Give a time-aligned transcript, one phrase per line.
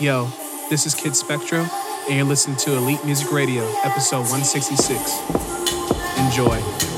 [0.00, 0.28] Yo,
[0.70, 1.60] this is Kid Spectro,
[2.08, 5.20] and you're listening to Elite Music Radio, episode 166.
[6.18, 6.93] Enjoy.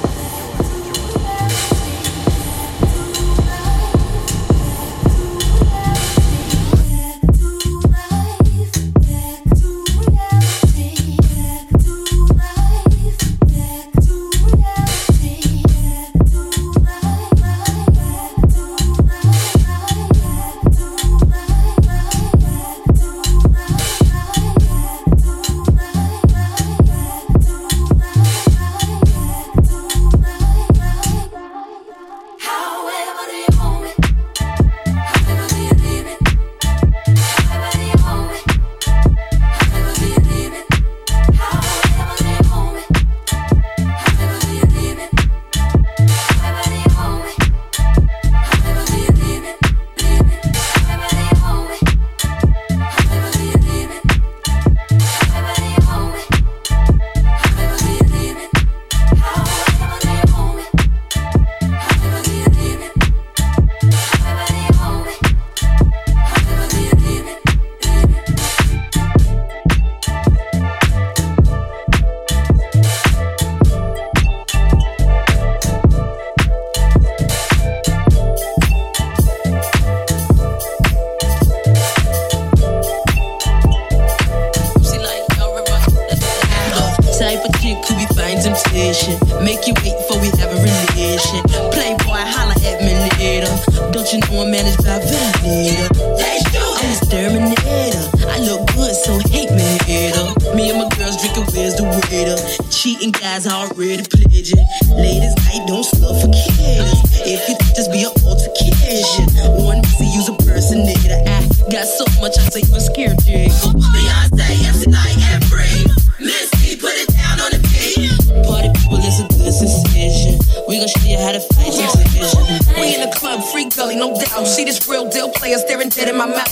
[112.27, 113.71] much I say was scared, Diego.
[113.95, 115.87] Beyonce, MC Lyte, and Free.
[116.19, 118.11] Missy, put it down on the beat.
[118.43, 120.35] Party people, it's a good decision.
[120.67, 122.43] We gon' show you how to fight your division.
[122.75, 124.43] We in the club, free gully, no doubt.
[124.51, 126.51] See this real deal player staring dead in my mouth.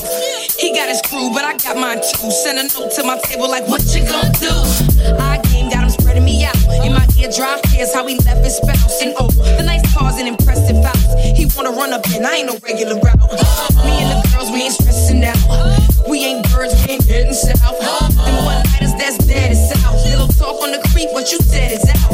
[0.54, 2.30] He got his crew, but I got mine too.
[2.30, 4.54] Send a note to my table like, what you gon' do?
[5.18, 6.54] I game got him spreading me out.
[6.86, 9.02] In my ear, dry fears, how he left his spouse.
[9.02, 9.26] And oh,
[9.58, 11.10] the nice cars and impressive house.
[11.34, 13.18] He wanna run up, and I ain't no regular route.
[13.82, 15.03] Me and the girls, we ain't stressing
[16.08, 17.58] we ain't birds, we ain't heading south.
[17.60, 18.08] Huh?
[18.08, 19.94] Them one lighters that's dead is out.
[20.04, 22.12] Little talk on the creep, what you said is out.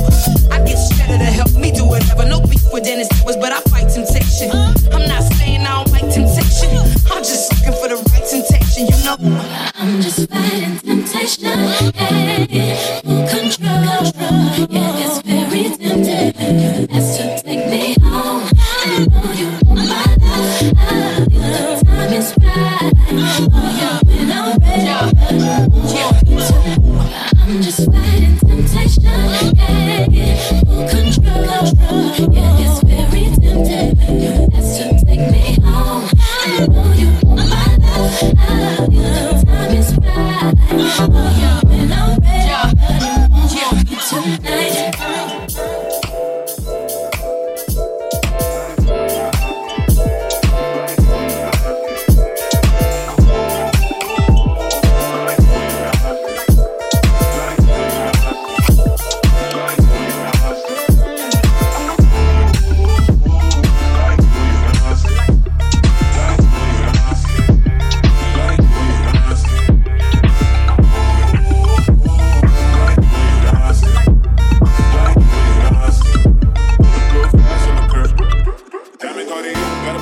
[0.53, 2.25] I get shatter to help me do whatever.
[2.25, 4.51] No beef with Dennis Edwards, but I fight temptation.
[4.95, 6.71] I'm not saying I don't like temptation.
[7.11, 9.17] I'm just looking for the right temptation, you know.
[9.75, 11.51] I'm just fighting temptation.
[11.95, 12.47] Hey,
[13.27, 14.71] control, control.
[14.71, 15.90] Yeah, it's very tempting.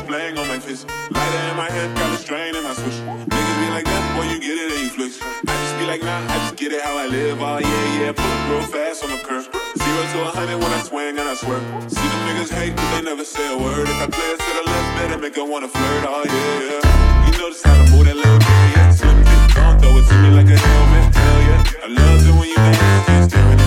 [0.07, 0.89] Playing on my fist.
[1.11, 2.97] Lighter in my hand, got a strain in my switch.
[3.29, 5.21] Niggas be like that, boy, you get it and you flex.
[5.21, 7.43] I just be like, nah, I just get it how I live.
[7.43, 9.45] Oh, yeah, yeah, put real fast on the curve.
[9.77, 11.61] Zero to a hundred when I swing and I swear.
[11.93, 13.87] See them niggas hate, but they never say a word.
[13.87, 16.05] If I play it to the left, better make her wanna flirt.
[16.09, 17.29] Oh, yeah, yeah.
[17.29, 18.91] You notice how to move that little bit, yeah.
[18.91, 21.05] Slim, thick, throw it to me like a helmet.
[21.15, 21.85] Hell yeah.
[21.85, 23.57] I love it when you dance, staring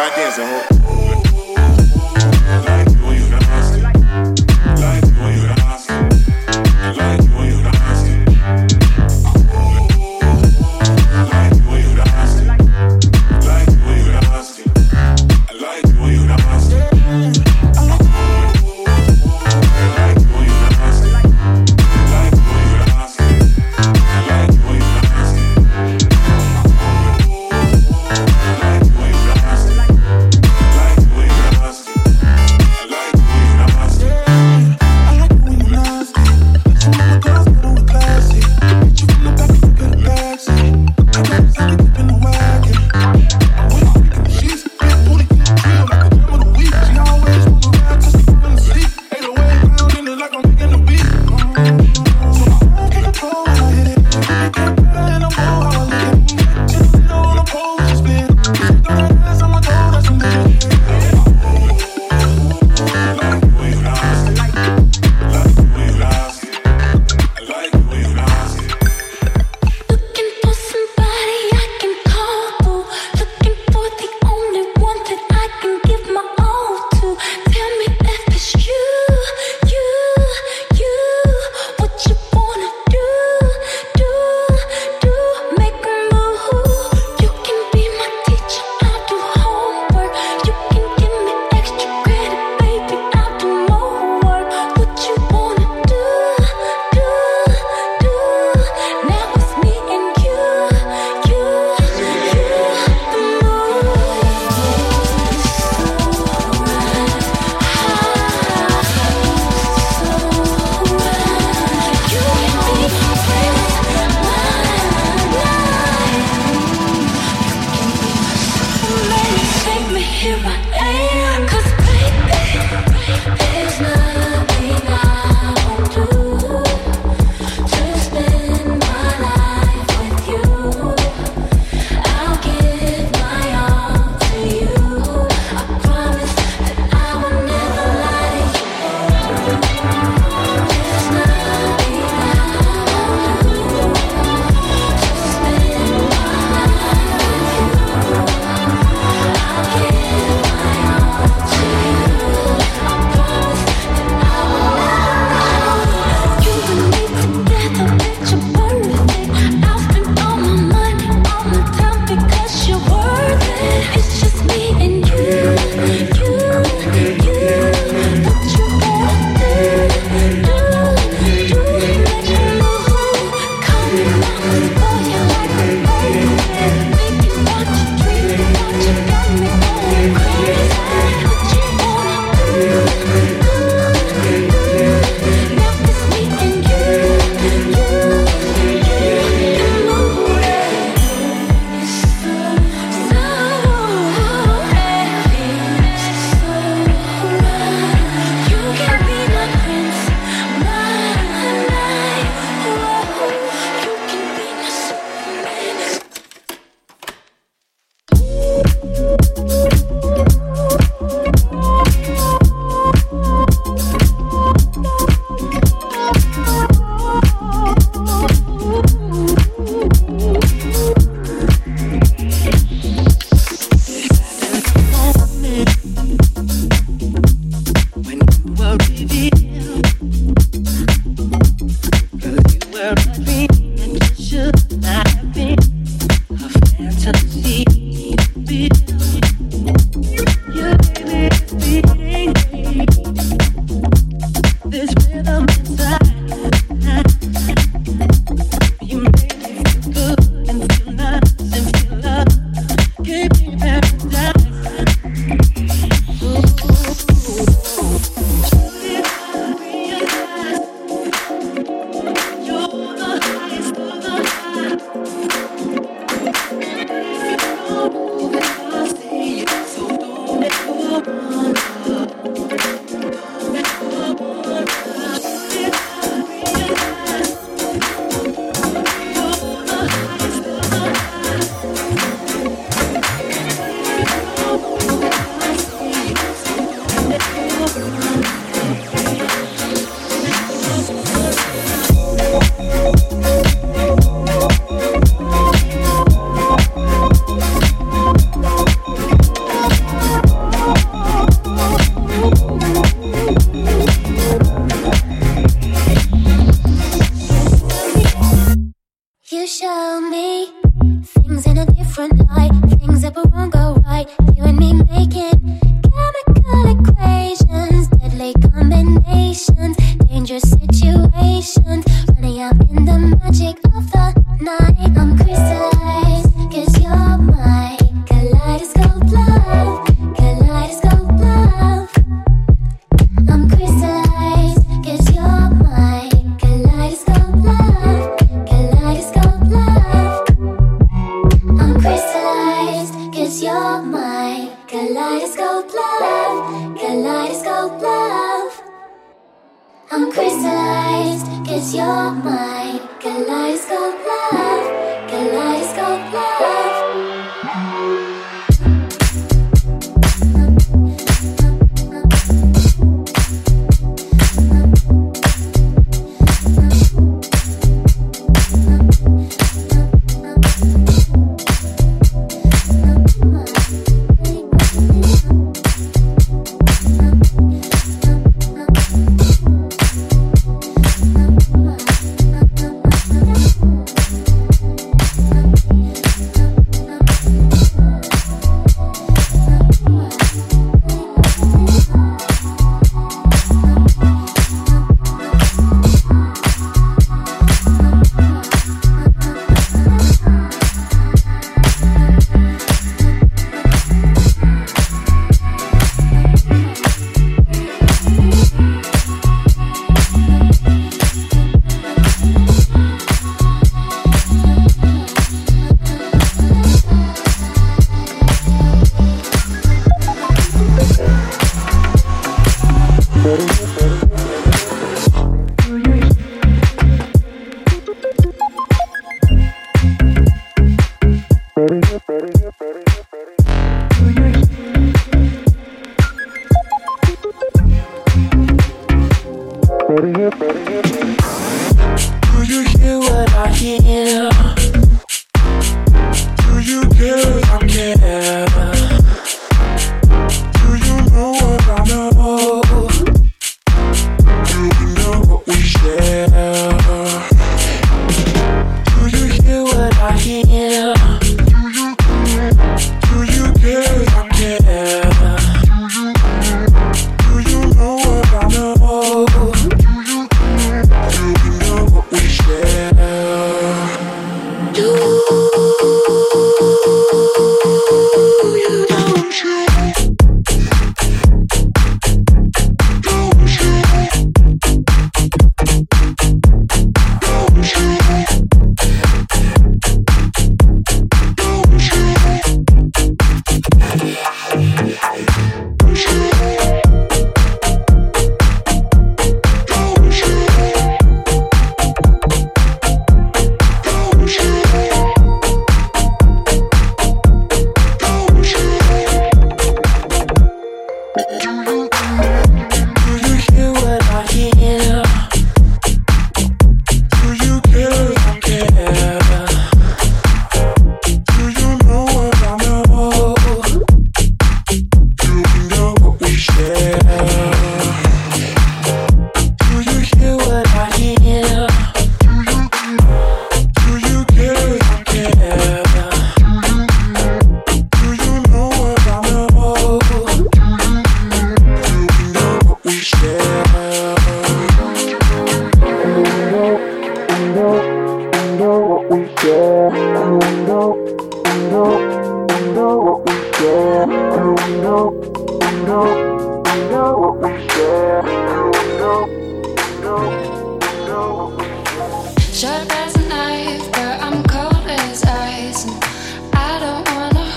[0.00, 0.69] Start dancing, ho.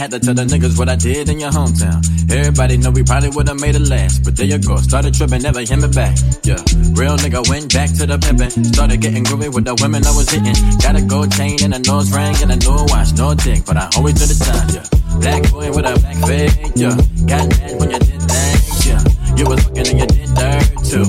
[0.05, 2.05] had to tell the niggas what I did in your hometown.
[2.31, 4.77] Everybody know we probably would've made it last, but there you go.
[4.77, 6.13] Started tripping, never hit me back.
[6.45, 6.61] Yeah,
[6.93, 8.53] real nigga went back to the pimpin'.
[8.77, 10.53] Started getting groovy with the women I was hitting.
[10.85, 13.81] Got a gold chain and a nose ring and a new watch, no dick, but
[13.81, 14.69] I always do the time.
[14.77, 14.85] Yeah,
[15.25, 16.53] black boy with a black fade.
[16.77, 16.93] Yeah,
[17.25, 18.85] got mad when you did things.
[18.85, 19.01] Yeah,
[19.41, 21.09] you was fucking and you did dirt too.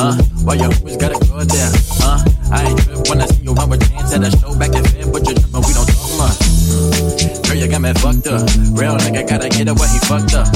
[0.00, 0.16] Huh?
[0.44, 2.24] Why you always gotta go there, huh?
[2.50, 4.84] I ain't trip when I see you on a chance at a show back in
[4.84, 6.40] Fed, but you're tripping, we don't talk much.
[7.46, 8.48] Girl, you got me fucked up.
[8.72, 10.48] Real nigga gotta get what he fucked up.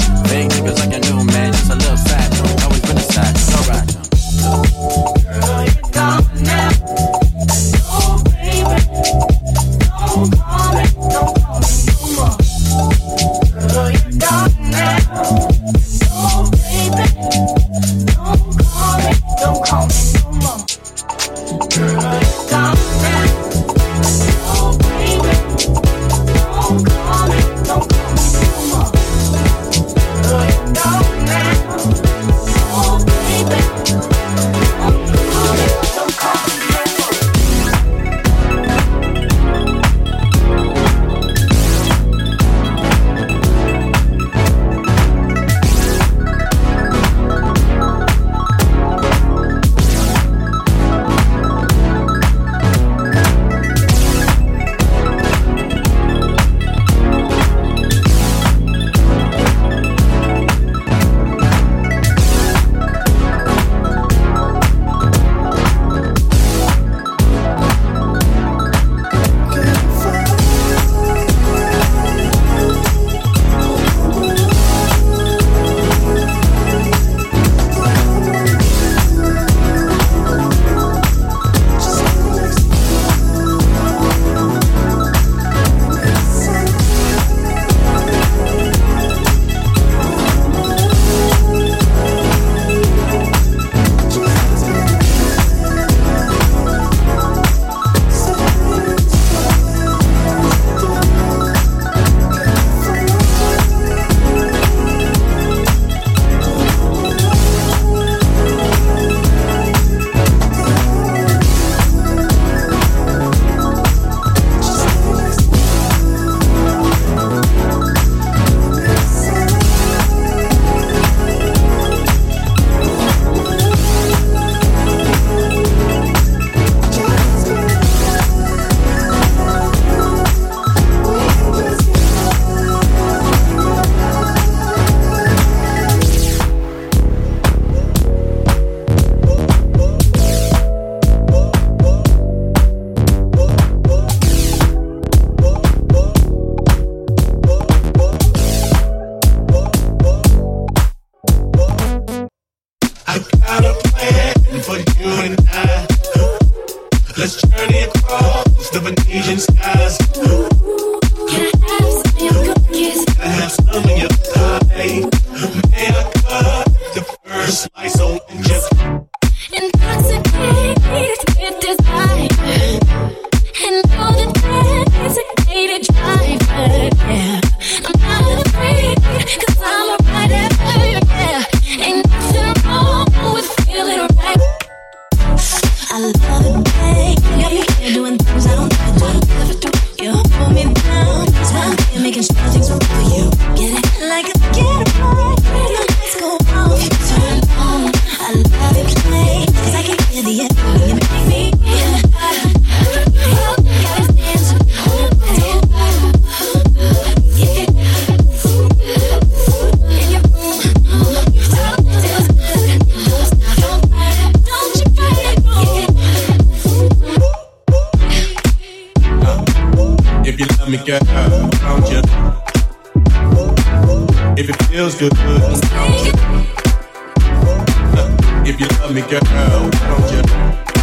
[229.29, 230.74] Girl, don't you?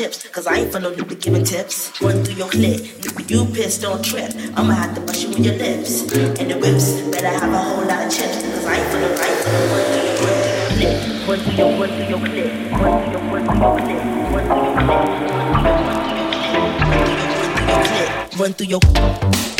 [0.00, 0.28] Chips.
[0.28, 1.92] Cause I ain't for no nigga giving tips.
[2.00, 2.80] Run through your clip,
[3.28, 4.32] you pissed, don't trip.
[4.56, 6.10] I'ma have to bust you with your lips.
[6.40, 8.40] And the whips, better have a whole lot of chips.
[8.40, 10.16] Cause I ain't for no, I ain't run through your,
[10.80, 11.28] clip.
[11.28, 12.48] Run through your, run through your clip.
[12.80, 14.00] Run through your, run through your clip.
[14.32, 16.00] Run through your clip.
[18.40, 19.59] Run through your, your, run through your, I'ma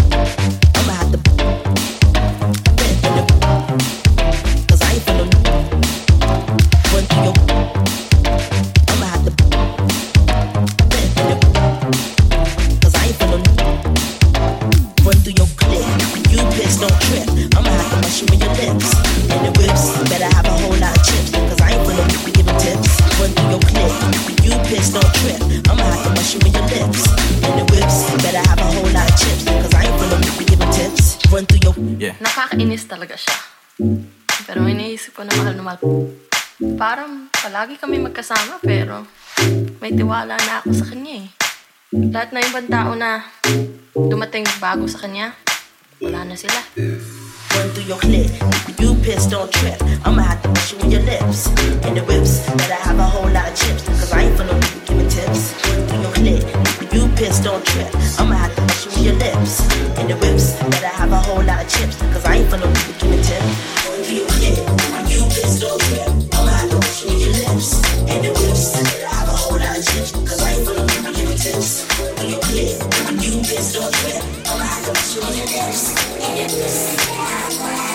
[36.81, 39.05] Parang palagi kami magkasama pero
[39.85, 41.29] may tiwala na ako sa kanya eh.
[41.93, 43.21] Lahat na ibang tao na
[43.93, 45.37] dumating bago sa kanya,
[46.01, 46.57] wala na sila.
[47.53, 48.33] Run through your clip,
[48.81, 49.77] you pissed don't trip.
[50.09, 51.53] I'ma have to push you in your lips.
[51.85, 53.85] In the whips, better have a whole lot of chips.
[54.01, 55.53] Cause I ain't for no people giving tips.
[55.69, 56.43] Run through your clip,
[56.97, 57.93] you pissed don't trip.
[58.17, 59.69] I'ma have to push you in your lips.
[60.01, 62.01] In the whips, better have a whole lot of chips.
[62.09, 63.70] Cause I ain't for no people giving tips.
[72.61, 72.79] this.
[73.25, 74.23] You just don't do it.
[74.47, 75.95] Oh, I don't show you this.
[76.21, 77.90] And this.